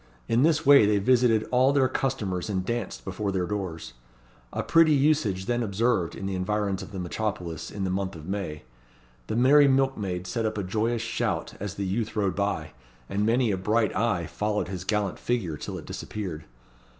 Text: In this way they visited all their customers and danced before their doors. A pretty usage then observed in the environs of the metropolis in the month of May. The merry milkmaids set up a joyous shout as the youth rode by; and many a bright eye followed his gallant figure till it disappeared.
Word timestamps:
In 0.27 0.41
this 0.41 0.65
way 0.65 0.87
they 0.87 0.97
visited 0.97 1.47
all 1.51 1.71
their 1.71 1.87
customers 1.87 2.49
and 2.49 2.65
danced 2.65 3.05
before 3.05 3.31
their 3.31 3.45
doors. 3.45 3.93
A 4.51 4.63
pretty 4.63 4.93
usage 4.93 5.45
then 5.45 5.61
observed 5.61 6.15
in 6.15 6.25
the 6.25 6.33
environs 6.33 6.81
of 6.81 6.91
the 6.91 6.97
metropolis 6.97 7.69
in 7.69 7.83
the 7.83 7.91
month 7.91 8.15
of 8.15 8.25
May. 8.25 8.63
The 9.27 9.35
merry 9.35 9.67
milkmaids 9.67 10.27
set 10.27 10.43
up 10.47 10.57
a 10.57 10.63
joyous 10.63 11.03
shout 11.03 11.53
as 11.59 11.75
the 11.75 11.85
youth 11.85 12.15
rode 12.15 12.35
by; 12.35 12.71
and 13.09 13.27
many 13.27 13.51
a 13.51 13.57
bright 13.57 13.95
eye 13.95 14.25
followed 14.25 14.69
his 14.69 14.85
gallant 14.85 15.19
figure 15.19 15.55
till 15.55 15.77
it 15.77 15.85
disappeared. 15.85 16.45